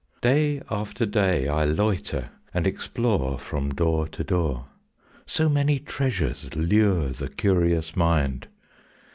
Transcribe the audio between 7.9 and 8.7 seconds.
mind.